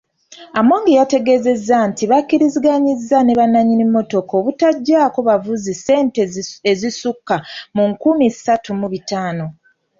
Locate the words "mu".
7.75-7.83, 8.79-8.87